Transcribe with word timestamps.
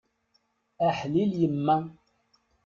Aḥlil 0.87 1.31
yemma! 1.41 1.77